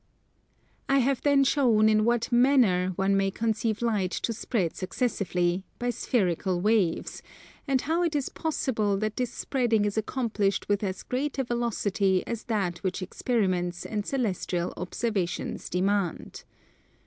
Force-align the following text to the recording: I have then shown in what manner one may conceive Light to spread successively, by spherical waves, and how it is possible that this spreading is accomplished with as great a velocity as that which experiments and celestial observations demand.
I 0.89 0.97
have 0.97 1.21
then 1.21 1.43
shown 1.43 1.87
in 1.87 2.03
what 2.05 2.31
manner 2.31 2.89
one 2.95 3.15
may 3.15 3.29
conceive 3.29 3.83
Light 3.83 4.09
to 4.09 4.33
spread 4.33 4.75
successively, 4.75 5.63
by 5.77 5.91
spherical 5.91 6.59
waves, 6.59 7.21
and 7.67 7.81
how 7.81 8.01
it 8.01 8.15
is 8.15 8.27
possible 8.27 8.97
that 8.97 9.15
this 9.15 9.31
spreading 9.31 9.85
is 9.85 9.99
accomplished 9.99 10.67
with 10.67 10.83
as 10.83 11.03
great 11.03 11.37
a 11.37 11.43
velocity 11.43 12.25
as 12.25 12.45
that 12.45 12.79
which 12.79 13.03
experiments 13.03 13.85
and 13.85 14.03
celestial 14.07 14.73
observations 14.75 15.69
demand. 15.69 16.45